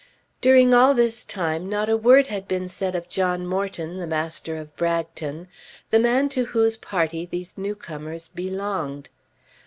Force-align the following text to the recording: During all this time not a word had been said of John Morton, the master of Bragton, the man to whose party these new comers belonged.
During 0.41 0.73
all 0.73 0.95
this 0.95 1.27
time 1.27 1.69
not 1.69 1.87
a 1.87 1.95
word 1.95 2.25
had 2.25 2.47
been 2.47 2.67
said 2.67 2.95
of 2.95 3.07
John 3.07 3.45
Morton, 3.45 3.97
the 3.99 4.07
master 4.07 4.55
of 4.57 4.75
Bragton, 4.75 5.47
the 5.91 5.99
man 5.99 6.27
to 6.29 6.45
whose 6.45 6.75
party 6.75 7.23
these 7.27 7.55
new 7.55 7.75
comers 7.75 8.27
belonged. 8.27 9.11